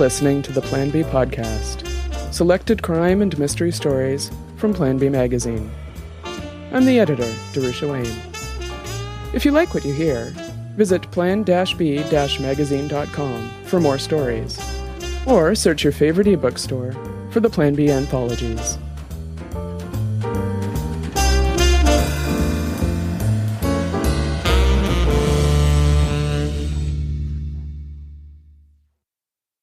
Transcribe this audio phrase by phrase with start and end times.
[0.00, 1.86] listening to the Plan B podcast,
[2.32, 5.70] selected crime and mystery stories from Plan B magazine.
[6.72, 8.16] I'm the editor, Darusha Wayne.
[9.34, 10.32] If you like what you hear,
[10.74, 14.58] visit plan-b-magazine.com for more stories,
[15.26, 16.94] or search your favorite ebook store
[17.30, 18.78] for the Plan B anthologies.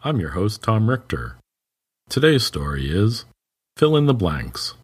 [0.08, 1.36] I'm your host, Tom Richter.
[2.08, 3.26] Today's story is
[3.76, 4.76] Fill in the Blanks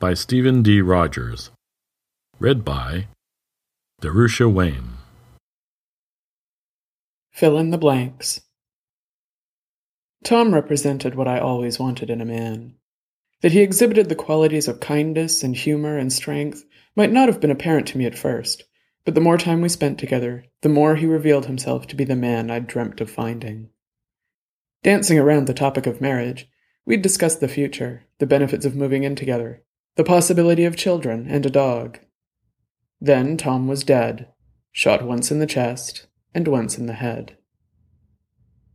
[0.00, 0.80] by Stephen D.
[0.80, 1.52] Rogers.
[2.40, 3.06] Read by
[4.02, 4.94] Darusha Wayne.
[7.30, 8.40] Fill in the blanks.
[10.24, 12.74] Tom represented what I always wanted in a man.
[13.42, 16.64] That he exhibited the qualities of kindness and humor and strength
[16.96, 18.64] might not have been apparent to me at first,
[19.04, 22.16] but the more time we spent together, the more he revealed himself to be the
[22.16, 23.70] man I'd dreamt of finding.
[24.86, 26.48] Dancing around the topic of marriage,
[26.84, 29.64] we'd discussed the future, the benefits of moving in together,
[29.96, 31.98] the possibility of children and a dog.
[33.00, 34.28] Then Tom was dead,
[34.70, 37.36] shot once in the chest and once in the head.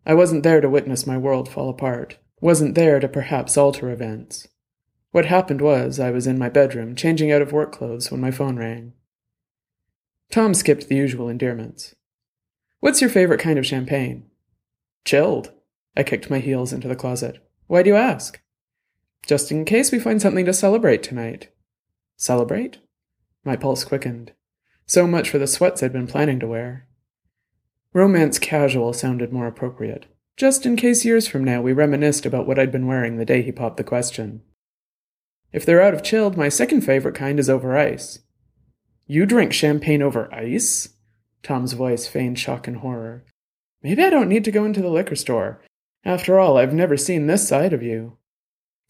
[0.06, 4.50] I wasn't there to witness my world fall apart, wasn't there to perhaps alter events.
[5.12, 8.32] What happened was I was in my bedroom, changing out of work clothes when my
[8.32, 8.92] phone rang.
[10.30, 11.96] Tom skipped the usual endearments.
[12.82, 14.30] What's your favorite kind of champagne?
[15.06, 15.54] Chilled,
[15.96, 17.40] I kicked my heels into the closet.
[17.68, 18.40] Why do you ask?
[19.26, 21.50] Just in case we find something to celebrate tonight.
[22.18, 22.80] Celebrate?
[23.44, 24.34] My pulse quickened.
[24.86, 26.88] So much for the sweats I'd been planning to wear.
[27.94, 30.06] Romance casual sounded more appropriate,
[30.38, 33.42] just in case years from now we reminisced about what I'd been wearing the day
[33.42, 34.42] he popped the question.
[35.52, 38.20] If they're out of chilled, my second favorite kind is over ice.
[39.08, 40.90] You drink champagne over ice?
[41.44, 43.26] Tom's voice feigned shock and horror.
[43.84, 45.62] Maybe I don't need to go into the liquor store.
[46.04, 48.18] After all, I've never seen this side of you.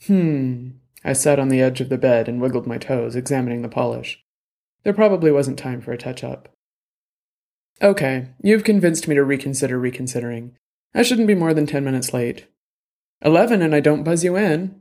[0.08, 0.70] Hmm.
[1.04, 4.24] I sat on the edge of the bed and wiggled my toes, examining the polish.
[4.84, 6.50] There probably wasn't time for a touch up.
[7.82, 10.56] Okay, you've convinced me to reconsider reconsidering.
[10.94, 12.48] I shouldn't be more than ten minutes late.
[13.22, 14.80] Eleven, and I don't buzz you in.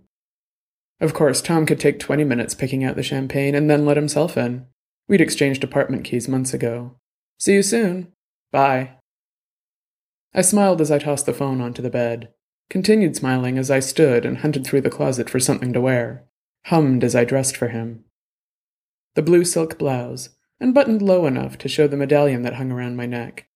[1.00, 4.36] Of course, Tom could take twenty minutes picking out the champagne and then let himself
[4.36, 4.66] in.
[5.08, 6.96] We'd exchanged apartment keys months ago.
[7.38, 8.12] See you soon.
[8.52, 8.99] Bye.
[10.32, 12.32] I smiled as I tossed the phone onto the bed,
[12.68, 16.24] continued smiling as I stood and hunted through the closet for something to wear,
[16.66, 18.04] hummed as I dressed for him.
[19.14, 20.30] The blue silk blouse,
[20.60, 23.48] and buttoned low enough to show the medallion that hung around my neck.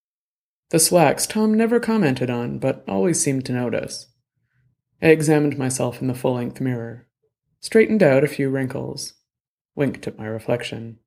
[0.71, 4.09] The slacks Tom never commented on, but always seemed to notice.
[5.01, 7.06] I examined myself in the full length mirror,
[7.61, 9.15] straightened out a few wrinkles,
[9.77, 10.99] winked at my reflection.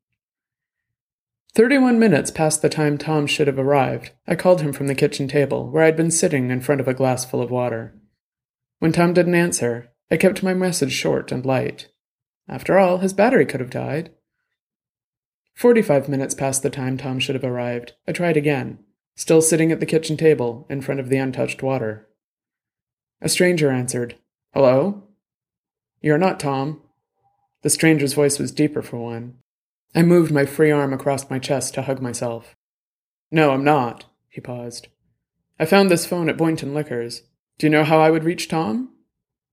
[1.53, 5.27] Thirty-one minutes past the time Tom should have arrived, I called him from the kitchen
[5.27, 7.95] table, where I'd been sitting in front of a glass full of water.
[8.79, 11.87] When Tom didn't answer, I kept my message short and light.
[12.47, 14.11] After all, his battery could have died.
[15.55, 18.79] Forty-five minutes past the time Tom should have arrived, I tried again,
[19.15, 22.07] still sitting at the kitchen table, in front of the untouched water.
[23.19, 24.15] A stranger answered,
[24.53, 25.03] Hello?
[26.01, 26.81] You're not Tom.
[27.63, 29.39] The stranger's voice was deeper for one.
[29.95, 32.55] I moved my free arm across my chest to hug myself.
[33.31, 34.87] No, I'm not, he paused.
[35.59, 37.23] I found this phone at Boynton Liquors.
[37.57, 38.93] Do you know how I would reach Tom?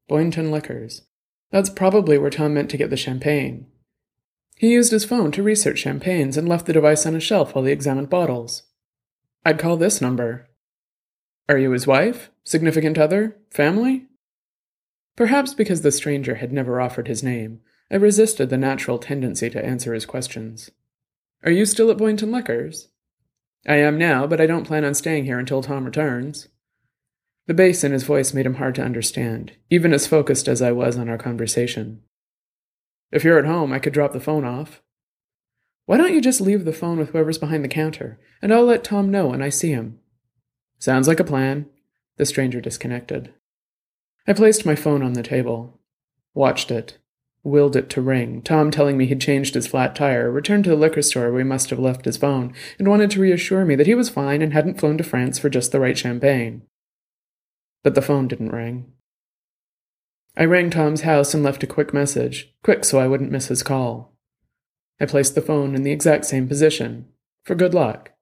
[0.09, 1.03] Boynton Liquors.
[1.51, 3.67] That's probably where Tom meant to get the champagne.
[4.57, 7.65] He used his phone to research champagnes and left the device on a shelf while
[7.65, 8.65] he examined bottles.
[9.45, 10.49] I'd call this number.
[11.49, 12.31] Are you his wife?
[12.45, 13.37] Significant other?
[13.51, 14.07] Family?
[15.17, 19.65] Perhaps because the stranger had never offered his name, I resisted the natural tendency to
[19.65, 20.71] answer his questions.
[21.45, 22.89] Are you still at Boynton Liquors?
[23.67, 26.49] I am now, but I don't plan on staying here until Tom returns.
[27.47, 30.73] The bass in his voice made him hard to understand, even as focused as I
[30.73, 32.03] was on our conversation.
[33.13, 34.81] If you're at home, I could drop the phone off.
[35.87, 38.83] Why don't you just leave the phone with whoever's behind the counter, and I'll let
[38.83, 40.01] Tom know when I see him?
[40.79, 41.67] Sounds like a plan.
[42.17, 43.35] The stranger disconnected.
[44.27, 45.81] I placed my phone on the table,
[46.33, 46.99] watched it,
[47.45, 48.43] willed it to ring.
[48.43, 51.45] Tom telling me he'd changed his flat tire, returned to the liquor store where he
[51.45, 54.53] must have left his phone, and wanted to reassure me that he was fine and
[54.53, 56.63] hadn't flown to France for just the right champagne.
[57.83, 58.91] But the phone didn't ring.
[60.37, 63.63] I rang Tom's house and left a quick message, quick so I wouldn't miss his
[63.63, 64.17] call.
[65.01, 67.07] I placed the phone in the exact same position,
[67.45, 68.13] for good luck.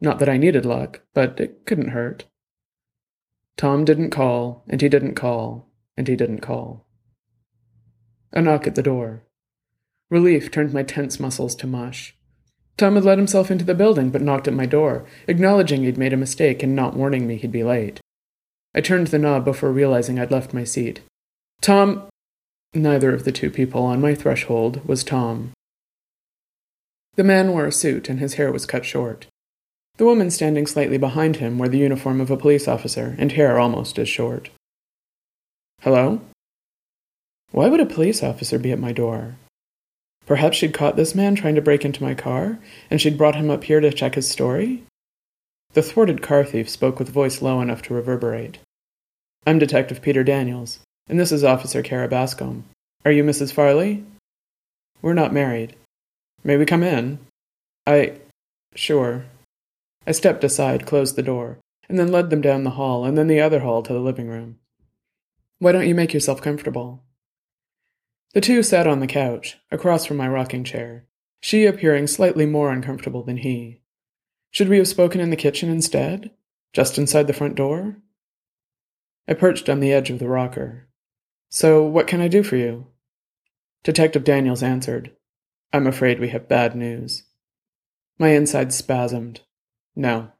[0.00, 2.24] Not that I needed luck, but it couldn't hurt.
[3.56, 6.83] Tom didn't call, and he didn't call, and he didn't call.
[8.34, 9.22] A knock at the door.
[10.10, 12.14] Relief turned my tense muscles to mush.
[12.76, 16.12] Tom had let himself into the building but knocked at my door, acknowledging he'd made
[16.12, 18.00] a mistake and not warning me he'd be late.
[18.74, 21.00] I turned the knob before realizing I'd left my seat.
[21.60, 22.08] Tom!
[22.74, 25.52] Neither of the two people on my threshold was Tom.
[27.14, 29.28] The man wore a suit and his hair was cut short.
[29.96, 33.60] The woman standing slightly behind him wore the uniform of a police officer and hair
[33.60, 34.50] almost as short.
[35.82, 36.20] Hello?
[37.54, 39.36] Why would a police officer be at my door?
[40.26, 42.58] Perhaps she'd caught this man trying to break into my car,
[42.90, 44.82] and she'd brought him up here to check his story?
[45.74, 48.58] The thwarted car thief spoke with voice low enough to reverberate.
[49.46, 52.64] I'm Detective Peter Daniels, and this is Officer Kara Bascom.
[53.04, 53.52] Are you Mrs.
[53.52, 54.04] Farley?
[55.00, 55.76] We're not married.
[56.42, 57.20] May we come in?
[57.86, 58.14] I.
[58.74, 59.26] Sure.
[60.08, 61.58] I stepped aside, closed the door,
[61.88, 64.26] and then led them down the hall and then the other hall to the living
[64.26, 64.58] room.
[65.60, 67.00] Why don't you make yourself comfortable?
[68.34, 71.06] The two sat on the couch, across from my rocking chair,
[71.40, 73.80] she appearing slightly more uncomfortable than he.
[74.50, 76.32] Should we have spoken in the kitchen instead?
[76.72, 77.98] Just inside the front door?
[79.28, 80.88] I perched on the edge of the rocker.
[81.48, 82.88] So, what can I do for you?
[83.84, 85.12] Detective Daniels answered,
[85.72, 87.22] I'm afraid we have bad news.
[88.18, 89.40] My insides spasmed.
[89.94, 90.32] No,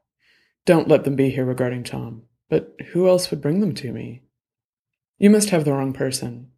[0.65, 2.23] don't let them be here regarding Tom.
[2.49, 4.23] But who else would bring them to me?
[5.17, 6.51] You must have the wrong person.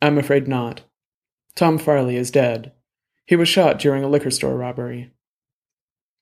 [0.00, 0.82] I'm afraid not.
[1.54, 2.72] Tom Farley is dead.
[3.26, 5.12] He was shot during a liquor store robbery.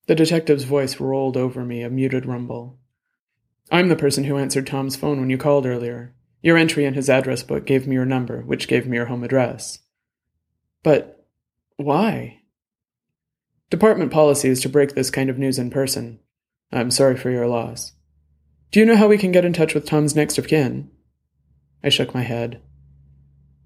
[0.07, 2.79] The detective's voice rolled over me, a muted rumble.
[3.71, 6.15] I'm the person who answered Tom's phone when you called earlier.
[6.43, 9.25] Your entry in his address book gave me your number, which gave me your home
[9.25, 9.81] address.
[10.83, 11.27] But
[11.77, 12.41] why?
[13.69, 16.21] Department policy is to break this kind of news in person.
[16.71, 17.93] I'm sorry for your loss.
[18.71, 20.91] Do you know how we can get in touch with Tom's next of kin?
[21.83, 22.63] I shook my head.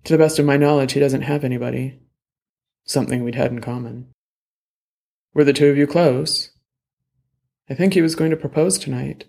[0.04, 2.00] To the best of my knowledge, he doesn't have anybody.
[2.84, 4.08] Something we'd had in common.
[5.34, 6.50] Were the two of you close?
[7.68, 9.26] I think he was going to propose tonight.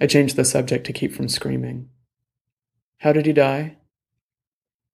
[0.00, 1.88] I changed the subject to keep from screaming.
[2.98, 3.76] How did he die?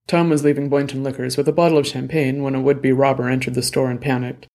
[0.06, 3.28] Tom was leaving Boynton Liquors with a bottle of champagne when a would be robber
[3.28, 4.46] entered the store and panicked.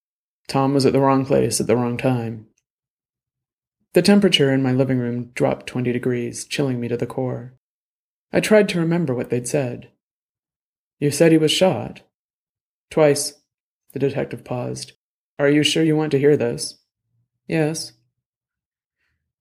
[0.48, 2.48] Tom was at the wrong place at the wrong time.
[3.94, 7.54] The temperature in my living room dropped 20 degrees, chilling me to the core.
[8.32, 9.90] I tried to remember what they'd said.
[11.04, 12.00] You said he was shot?
[12.90, 13.34] Twice.
[13.92, 14.94] The detective paused.
[15.38, 16.80] Are you sure you want to hear this?
[17.46, 17.92] Yes.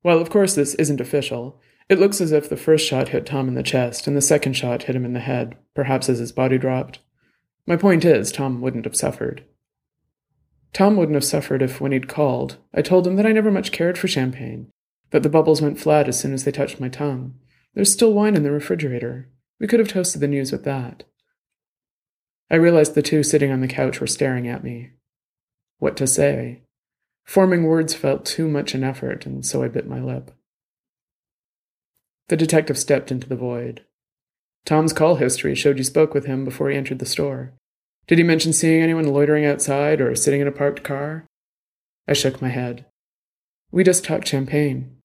[0.02, 1.60] Well, of course, this isn't official.
[1.88, 4.54] It looks as if the first shot hit Tom in the chest and the second
[4.54, 6.98] shot hit him in the head, perhaps as his body dropped.
[7.64, 9.44] My point is, Tom wouldn't have suffered.
[10.72, 13.70] Tom wouldn't have suffered if, when he'd called, I told him that I never much
[13.70, 14.72] cared for champagne,
[15.10, 17.36] that the bubbles went flat as soon as they touched my tongue.
[17.74, 19.28] There's still wine in the refrigerator.
[19.60, 21.04] We could have toasted the news with that.
[22.52, 24.90] I realized the two sitting on the couch were staring at me.
[25.78, 26.60] What to say?
[27.24, 30.30] Forming words felt too much an effort, and so I bit my lip.
[32.28, 33.86] The detective stepped into the void.
[34.66, 37.54] Tom's call history showed you spoke with him before he entered the store.
[38.06, 41.26] Did he mention seeing anyone loitering outside or sitting in a parked car?
[42.06, 42.84] I shook my head.
[43.70, 44.98] We just talked champagne.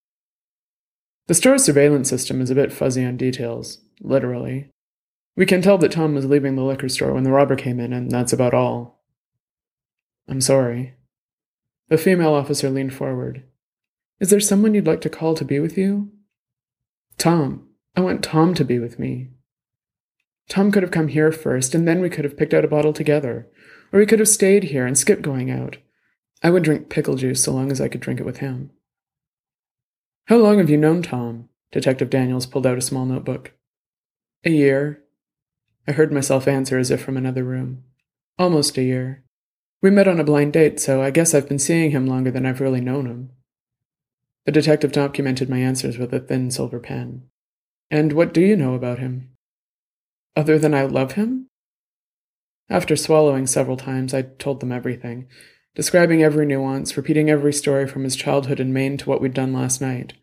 [1.28, 4.70] The store's surveillance system is a bit fuzzy on details, literally.
[5.38, 7.94] We can tell that Tom was leaving the liquor store when the robber came in,
[7.94, 9.04] and that's about all.
[10.28, 10.96] I'm sorry.
[11.90, 13.44] The female officer leaned forward.
[14.20, 16.12] Is there someone you'd like to call to be with you?
[17.18, 17.68] Tom.
[17.96, 19.30] I want Tom to be with me.
[20.50, 22.94] Tom could have come here first, and then we could have picked out a bottle
[22.94, 23.48] together.
[23.94, 25.78] Or he could have stayed here and skipped going out.
[26.44, 28.72] I would drink pickle juice so long as I could drink it with him.
[30.26, 31.50] How long have you known Tom?
[31.72, 33.54] Detective Daniels pulled out a small notebook.
[34.44, 35.04] A year,
[35.88, 37.84] I heard myself answer as if from another room.
[38.38, 39.24] Almost a year.
[39.82, 42.46] We met on a blind date, so I guess I've been seeing him longer than
[42.46, 43.32] I've really known him.
[44.46, 47.24] The detective documented my answers with a thin silver pen.
[47.90, 49.30] And what do you know about him?
[50.36, 51.48] Other than I love him?
[52.70, 55.28] After swallowing several times, I told them everything,
[55.74, 59.54] describing every nuance, repeating every story from his childhood in Maine to what we'd done
[59.54, 60.14] last night.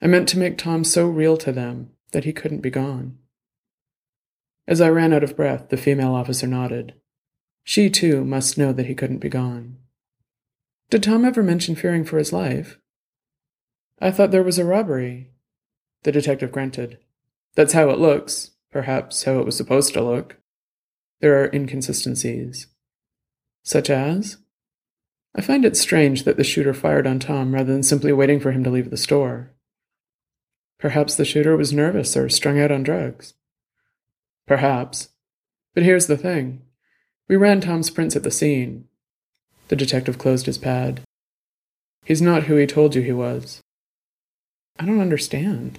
[0.00, 3.18] I meant to make Tom so real to them that he couldn't be gone.
[4.66, 6.94] As I ran out of breath, the female officer nodded.
[7.64, 9.78] She, too, must know that he couldn't be gone.
[10.90, 12.78] Did Tom ever mention fearing for his life?
[14.00, 15.30] I thought there was a robbery.
[16.02, 16.98] The detective grunted.
[17.54, 20.38] That's how it looks, perhaps how it was supposed to look.
[21.20, 22.66] There are inconsistencies.
[23.62, 24.38] Such as?
[25.34, 28.52] I find it strange that the shooter fired on Tom rather than simply waiting for
[28.52, 29.52] him to leave the store.
[30.78, 33.34] Perhaps the shooter was nervous or strung out on drugs.
[34.46, 35.08] Perhaps.
[35.74, 36.62] But here's the thing.
[37.28, 38.86] We ran Tom's prints at the scene.
[39.68, 41.00] The detective closed his pad.
[42.04, 43.60] He's not who he told you he was.
[44.78, 45.78] I don't understand.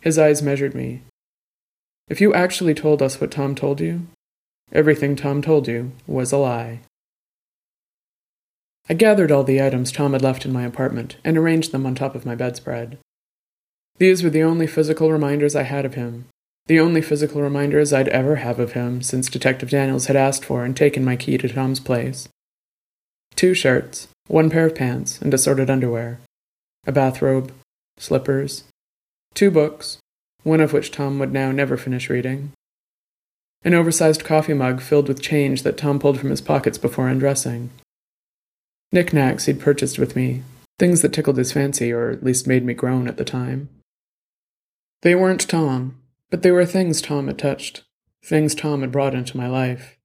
[0.00, 1.02] His eyes measured me.
[2.08, 4.06] If you actually told us what Tom told you,
[4.72, 6.80] everything Tom told you was a lie.
[8.88, 11.94] I gathered all the items Tom had left in my apartment and arranged them on
[11.94, 12.98] top of my bedspread.
[13.98, 16.26] These were the only physical reminders I had of him,
[16.68, 20.64] the only physical reminders I'd ever have of him since Detective Daniels had asked for
[20.64, 22.28] and taken my key to Tom's place.
[23.34, 26.20] Two shirts, one pair of pants, and assorted underwear,
[26.86, 27.52] a bathrobe,
[27.96, 28.64] slippers,
[29.32, 29.96] two books,
[30.42, 32.52] one of which Tom would now never finish reading,
[33.64, 37.70] an oversized coffee mug filled with change that Tom pulled from his pockets before undressing,
[38.92, 40.42] knickknacks he'd purchased with me,
[40.78, 43.70] things that tickled his fancy or at least made me groan at the time.
[45.00, 45.96] They weren't Tom,
[46.30, 47.84] but they were things Tom had touched,
[48.24, 49.96] things Tom had brought into my life.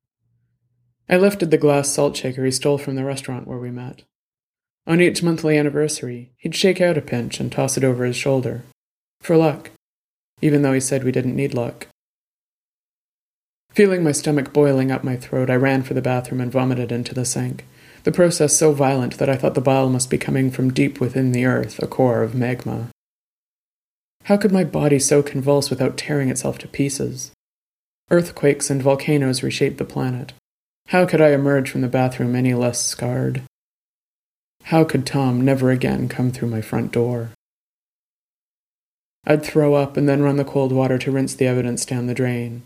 [1.10, 4.04] I lifted the glass salt shaker he stole from the restaurant where we met.
[4.86, 8.64] On each monthly anniversary, he'd shake out a pinch and toss it over his shoulder.
[9.22, 9.72] For luck,
[10.42, 11.88] even though he said we didn't need luck.
[13.72, 17.14] Feeling my stomach boiling up my throat, I ran for the bathroom and vomited into
[17.14, 17.66] the sink,
[18.04, 21.32] the process so violent that I thought the bile must be coming from deep within
[21.32, 22.90] the earth, a core of magma.
[24.24, 27.32] How could my body so convulse without tearing itself to pieces?
[28.10, 30.32] Earthquakes and volcanoes reshape the planet.
[30.88, 33.44] How could I emerge from the bathroom any less scarred?
[34.64, 37.32] How could Tom never again come through my front door?
[39.26, 42.14] I'd throw up and then run the cold water to rinse the evidence down the
[42.14, 42.64] drain.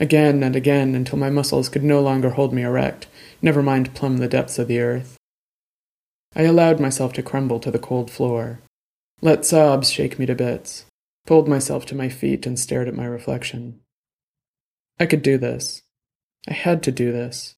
[0.00, 3.06] Again and again until my muscles could no longer hold me erect,
[3.42, 5.16] never mind plumb the depths of the earth.
[6.34, 8.60] I allowed myself to crumble to the cold floor,
[9.22, 10.86] let sobs shake me to bits,
[11.26, 13.80] pulled myself to my feet and stared at my reflection.
[14.98, 15.82] I could do this.
[16.48, 17.56] I had to do this.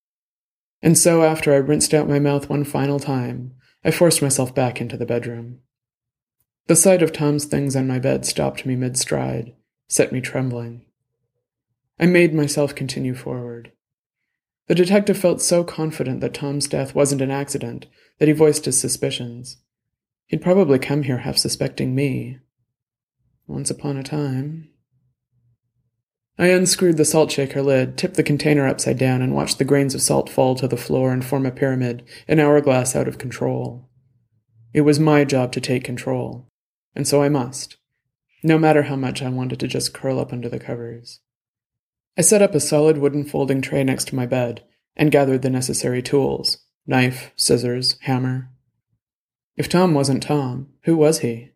[0.83, 3.54] And so, after I rinsed out my mouth one final time,
[3.85, 5.61] I forced myself back into the bedroom.
[6.66, 9.54] The sight of Tom's things on my bed stopped me mid stride,
[9.88, 10.85] set me trembling.
[11.99, 13.73] I made myself continue forward.
[14.69, 17.87] The detective felt so confident that Tom's death wasn't an accident
[18.19, 19.59] that he voiced his suspicions.
[20.32, 22.40] He'd probably come here half suspecting me.
[23.46, 24.68] Once upon a time.
[26.36, 29.94] I unscrewed the salt shaker lid, tipped the container upside down, and watched the grains
[29.94, 33.88] of salt fall to the floor and form a pyramid, an hourglass out of control.
[34.74, 36.48] It was my job to take control
[36.94, 37.76] and so I must,
[38.42, 41.20] no matter how much I wanted to just curl up under the covers.
[42.16, 44.62] I set up a solid wooden folding tray next to my bed
[44.96, 48.51] and gathered the necessary tools knife, scissors, hammer.
[49.56, 51.50] If Tom wasn't Tom, who was he?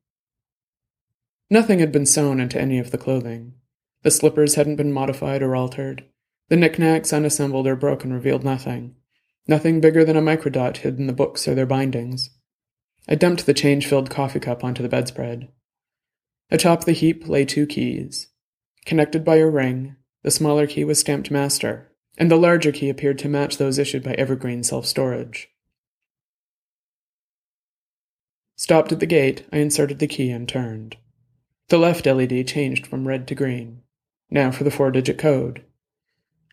[1.49, 3.55] Nothing had been sewn into any of the clothing.
[4.03, 6.05] The slippers hadn't been modified or altered.
[6.49, 8.97] The knickknacks unassembled or broken revealed nothing.
[9.49, 12.31] Nothing bigger than a microdot hid in the books or their bindings.
[13.09, 15.49] I dumped the change filled coffee cup onto the bedspread.
[16.51, 18.29] Atop the heap lay two keys.
[18.85, 23.19] Connected by a ring, the smaller key was stamped Master, and the larger key appeared
[23.21, 25.49] to match those issued by Evergreen Self Storage.
[28.57, 30.97] Stopped at the gate, I inserted the key and turned.
[31.69, 33.83] The left LED changed from red to green.
[34.31, 35.63] Now for the four digit code.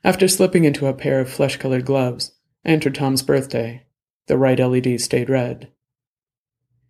[0.04, 2.34] After slipping into a pair of flesh colored gloves,
[2.66, 3.86] I entered Tom's birthday.
[4.28, 5.72] The right LED stayed red.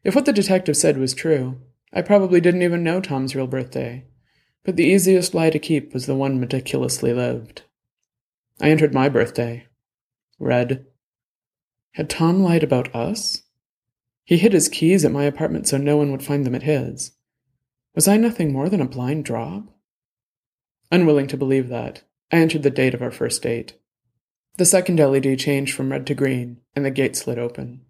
[0.03, 1.61] If what the detective said was true,
[1.93, 4.05] I probably didn't even know Tom's real birthday,
[4.63, 7.61] but the easiest lie to keep was the one meticulously lived.
[8.59, 9.67] I entered my birthday.
[10.39, 10.87] Red.
[11.91, 13.42] Had Tom lied about us?
[14.23, 17.11] He hid his keys at my apartment so no one would find them at his.
[17.95, 19.63] Was I nothing more than a blind drop?
[20.91, 23.73] Unwilling to believe that, I entered the date of our first date.
[24.57, 27.81] The second LED changed from red to green, and the gate slid open.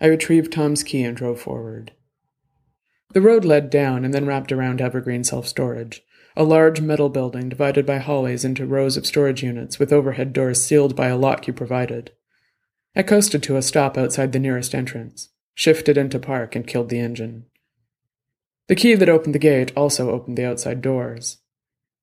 [0.00, 1.92] I retrieved Tom's key and drove forward.
[3.12, 6.02] The road led down and then wrapped around Evergreen Self Storage,
[6.36, 10.62] a large metal building divided by hallways into rows of storage units with overhead doors
[10.62, 12.12] sealed by a lock you provided.
[12.94, 17.00] I coasted to a stop outside the nearest entrance, shifted into park, and killed the
[17.00, 17.46] engine.
[18.68, 21.38] The key that opened the gate also opened the outside doors.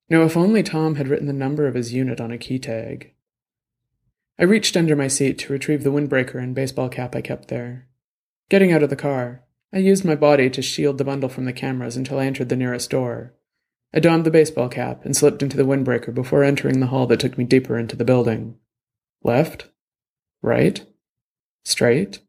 [0.10, 3.14] Now, if only Tom had written the number of his unit on a key tag.
[4.40, 7.88] I reached under my seat to retrieve the windbreaker and baseball cap I kept there.
[8.50, 11.54] Getting out of the car, I used my body to shield the bundle from the
[11.54, 13.36] cameras until I entered the nearest door.
[13.94, 17.20] I donned the baseball cap and slipped into the windbreaker before entering the hall that
[17.20, 18.58] took me deeper into the building.
[19.24, 19.70] Left?
[20.42, 20.84] Right?
[21.64, 22.20] Straight?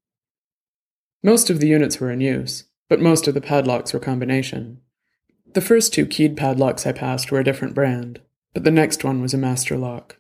[1.25, 4.83] Most of the units were in use, but most of the padlocks were combination.
[5.55, 8.21] The first two keyed padlocks I passed were a different brand,
[8.53, 10.19] but the next one was a master lock.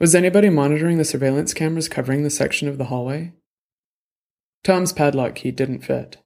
[0.00, 3.34] Was anybody monitoring the surveillance cameras covering the section of the hallway?
[4.62, 6.16] Tom's padlock key didn't fit.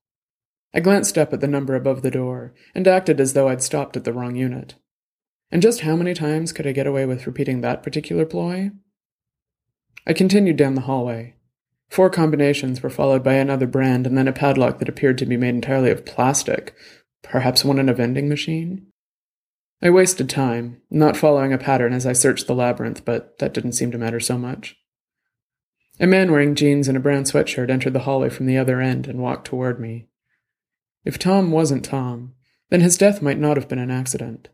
[0.72, 3.96] I glanced up at the number above the door and acted as though I'd stopped
[3.96, 4.76] at the wrong unit.
[5.50, 8.70] And just how many times could I get away with repeating that particular ploy?
[10.06, 11.34] I continued down the hallway.
[11.88, 15.36] Four combinations were followed by another brand and then a padlock that appeared to be
[15.36, 16.74] made entirely of plastic,
[17.22, 18.86] perhaps one in a vending machine.
[19.80, 23.72] I wasted time, not following a pattern as I searched the labyrinth, but that didn't
[23.72, 24.76] seem to matter so much.
[26.00, 29.06] A man wearing jeans and a brown sweatshirt entered the hallway from the other end
[29.06, 30.08] and walked toward me.
[31.04, 32.34] If Tom wasn't Tom,
[32.70, 34.48] then his death might not have been an accident.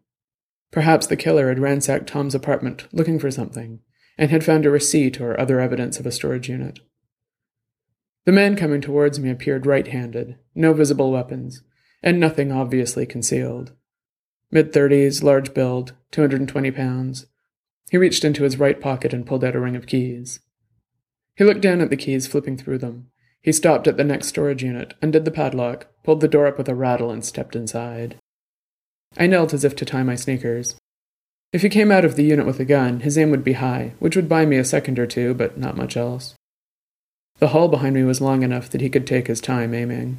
[0.71, 3.81] Perhaps the killer had ransacked Tom's apartment looking for something
[4.17, 6.81] and had found a receipt or other evidence of a storage unit.
[8.25, 11.63] The man coming towards me appeared right handed, no visible weapons,
[12.03, 13.73] and nothing obviously concealed.
[14.51, 17.27] Mid thirties, large build, 220 pounds.
[17.91, 20.41] He reached into his right pocket and pulled out a ring of keys.
[21.37, 23.11] He looked down at the keys, flipping through them.
[23.43, 26.69] He stopped at the next storage unit, undid the padlock, pulled the door up with
[26.69, 28.17] a rattle, and stepped inside.
[29.19, 30.77] I knelt as if to tie my sneakers.
[31.53, 33.93] If he came out of the unit with a gun, his aim would be high,
[33.99, 36.35] which would buy me a second or two, but not much else.
[37.45, 40.19] The hall behind me was long enough that he could take his time aiming.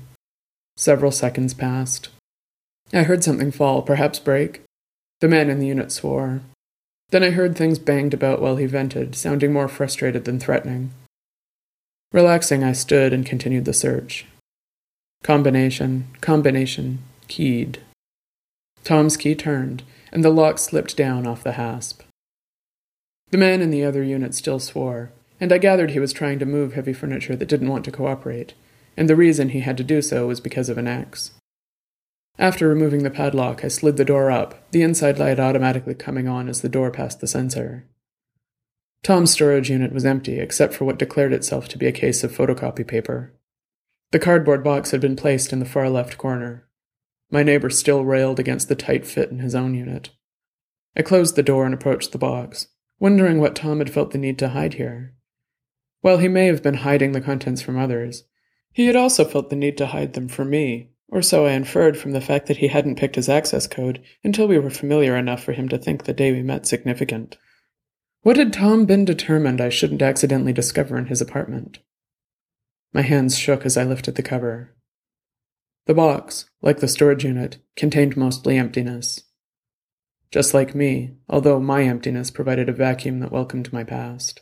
[0.78, 2.10] Several seconds passed.
[2.94, 4.62] I heard something fall, perhaps break.
[5.22, 6.42] The man in the unit swore.
[7.10, 10.92] Then I heard things banged about while he vented, sounding more frustrated than threatening.
[12.12, 14.28] Relaxing, I stood and continued the search.
[15.24, 17.80] Combination, combination, keyed.
[18.84, 22.04] Tom's key turned, and the lock slipped down off the hasp.
[23.32, 26.46] The man in the other unit still swore, and I gathered he was trying to
[26.46, 28.54] move heavy furniture that didn't want to cooperate,
[28.96, 31.32] and the reason he had to do so was because of an axe.
[32.38, 36.50] After removing the padlock, I slid the door up, the inside light automatically coming on
[36.50, 37.86] as the door passed the sensor.
[39.04, 42.36] Tom's storage unit was empty, except for what declared itself to be a case of
[42.36, 43.34] photocopy paper.
[44.12, 46.68] The cardboard box had been placed in the far left corner.
[47.30, 50.10] My neighbor still railed against the tight fit in his own unit.
[50.98, 52.68] I closed the door and approached the box,
[53.00, 55.14] wondering what Tom had felt the need to hide here.
[56.06, 58.26] While he may have been hiding the contents from others,
[58.72, 61.98] he had also felt the need to hide them from me, or so I inferred
[61.98, 65.44] from the fact that he hadn't picked his access code until we were familiar enough
[65.44, 67.40] for him to think the day we met significant.
[68.22, 71.80] What had Tom been determined I shouldn't accidentally discover in his apartment?
[72.94, 74.76] My hands shook as I lifted the cover.
[75.88, 79.24] The box, like the storage unit, contained mostly emptiness.
[80.30, 84.42] Just like me, although my emptiness provided a vacuum that welcomed my past.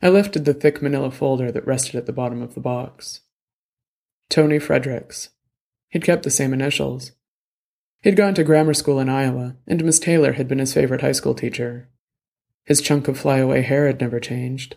[0.00, 3.20] I lifted the thick manila folder that rested at the bottom of the box.
[4.28, 5.30] Tony Fredericks.
[5.88, 7.12] He'd kept the same initials.
[8.02, 11.12] He'd gone to grammar school in Iowa, and Miss Taylor had been his favorite high
[11.12, 11.88] school teacher.
[12.64, 14.76] His chunk of flyaway hair had never changed.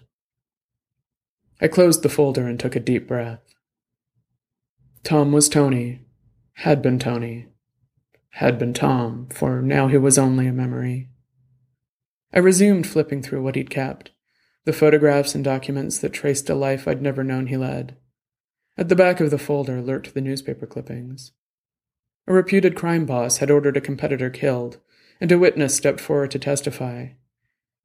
[1.59, 3.53] I closed the folder and took a deep breath.
[5.03, 6.01] Tom was Tony,
[6.53, 7.47] had been Tony,
[8.29, 11.09] had been Tom, for now he was only a memory.
[12.33, 14.11] I resumed flipping through what he'd kept,
[14.65, 17.97] the photographs and documents that traced a life I'd never known he led.
[18.77, 21.31] At the back of the folder lurked the newspaper clippings.
[22.27, 24.77] A reputed crime boss had ordered a competitor killed,
[25.19, 27.09] and a witness stepped forward to testify.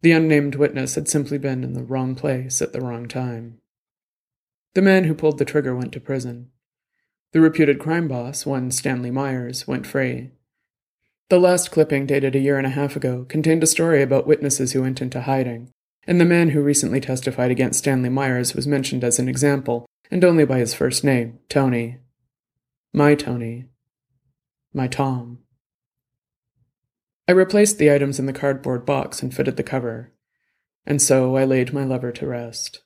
[0.03, 3.59] The unnamed witness had simply been in the wrong place at the wrong time.
[4.75, 6.51] The man who pulled the trigger went to prison.
[7.33, 10.33] The reputed crime boss, one Stanley Myers, went free.
[11.29, 14.73] The last clipping, dated a year and a half ago, contained a story about witnesses
[14.73, 15.73] who went into hiding,
[16.07, 20.25] and the man who recently testified against Stanley Myers was mentioned as an example and
[20.25, 21.99] only by his first name, Tony.
[22.93, 23.67] My Tony.
[24.73, 25.41] My Tom.
[27.29, 30.13] I replaced the items in the cardboard box and fitted the cover,
[30.87, 32.83] and so I laid my lover to rest.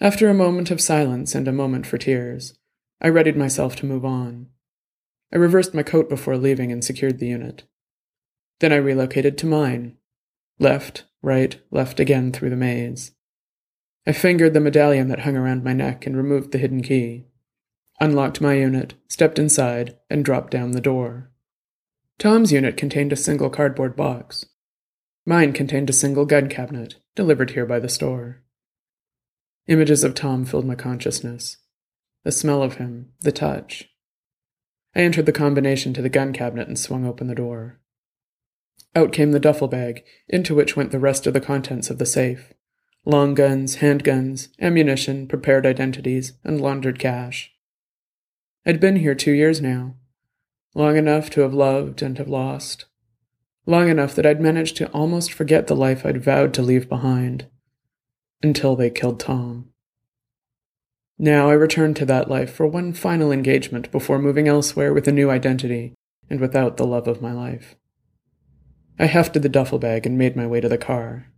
[0.00, 2.54] After a moment of silence and a moment for tears,
[3.00, 4.46] I readied myself to move on.
[5.32, 7.64] I reversed my coat before leaving and secured the unit.
[8.60, 9.96] Then I relocated to mine.
[10.58, 13.12] Left, right, left again through the maze.
[14.06, 17.26] I fingered the medallion that hung around my neck and removed the hidden key.
[18.00, 21.30] Unlocked my unit, stepped inside, and dropped down the door.
[22.18, 24.46] Tom's unit contained a single cardboard box.
[25.26, 28.42] Mine contained a single gun cabinet, delivered here by the store.
[29.66, 31.58] Images of Tom filled my consciousness.
[32.24, 33.88] The smell of him, the touch.
[34.94, 37.79] I entered the combination to the gun cabinet and swung open the door.
[38.94, 42.06] Out came the duffel bag, into which went the rest of the contents of the
[42.06, 42.52] safe
[43.06, 47.50] long guns, handguns, ammunition, prepared identities, and laundered cash.
[48.66, 49.94] I'd been here two years now,
[50.74, 52.84] long enough to have loved and have lost,
[53.64, 57.46] long enough that I'd managed to almost forget the life I'd vowed to leave behind,
[58.42, 59.70] until they killed Tom.
[61.18, 65.12] Now I returned to that life for one final engagement before moving elsewhere with a
[65.12, 65.94] new identity
[66.28, 67.76] and without the love of my life.
[69.00, 71.32] I hefted the duffel bag and made my way to the car.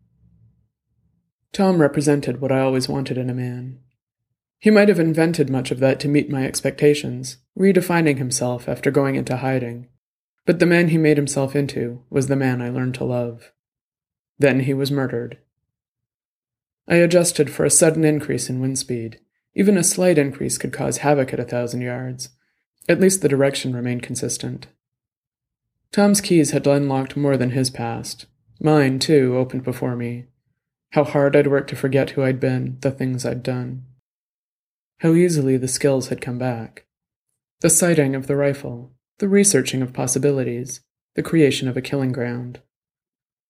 [1.53, 3.79] Tom represented what I always wanted in a man.
[4.59, 9.15] He might have invented much of that to meet my expectations, redefining himself after going
[9.15, 9.87] into hiding.
[10.45, 13.53] But the man he made himself into was the man I learned to love.
[14.41, 15.39] Then he was murdered.
[16.89, 19.21] I adjusted for a sudden increase in wind speed.
[19.55, 22.31] Even a slight increase could cause havoc at a thousand yards.
[22.89, 24.67] At least the direction remained consistent.
[25.93, 28.25] Tom's keys had unlocked more than his past.
[28.59, 30.25] Mine, too, opened before me.
[30.93, 33.85] How hard I'd worked to forget who I'd been, the things I'd done.
[35.01, 36.87] How easily the skills had come back.
[37.61, 40.81] The sighting of the rifle, the researching of possibilities,
[41.15, 42.61] the creation of a killing ground.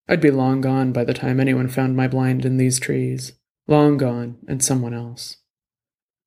[0.08, 3.32] I'd be long gone by the time anyone found my blind in these trees,
[3.68, 5.36] long gone and someone else.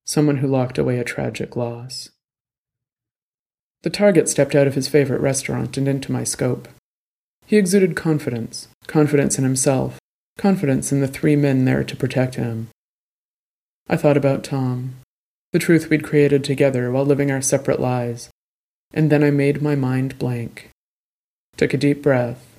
[0.06, 2.10] Someone who locked away a tragic loss.
[3.82, 6.68] The target stepped out of his favorite restaurant and into my scope.
[7.46, 9.98] He exuded confidence, confidence in himself,
[10.38, 12.68] confidence in the three men there to protect him.
[13.88, 14.96] I thought about Tom,
[15.52, 18.30] the truth we'd created together while living our separate lives,
[18.92, 20.70] and then I made my mind blank.
[21.56, 22.58] Took a deep breath,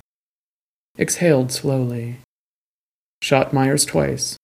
[0.98, 2.16] exhaled slowly,
[3.22, 4.36] shot Myers twice,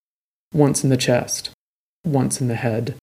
[0.52, 1.50] once in the chest,
[2.04, 2.96] once in the head.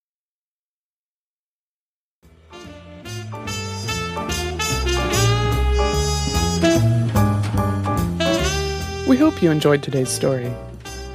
[9.21, 10.51] Hope you enjoyed today's story.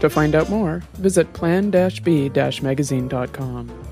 [0.00, 3.82] To find out more, visit plan-b-magazine.com.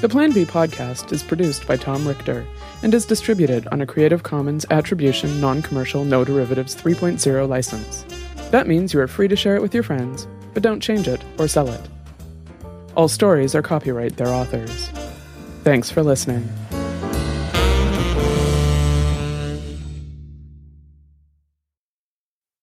[0.00, 2.46] The Plan B podcast is produced by Tom Richter
[2.82, 8.04] and is distributed on a Creative Commons Attribution Non-Commercial No Derivatives 3.0 license.
[8.50, 11.20] That means you are free to share it with your friends, but don't change it
[11.38, 11.88] or sell it.
[12.96, 14.88] All stories are copyright their authors.
[15.62, 16.48] Thanks for listening.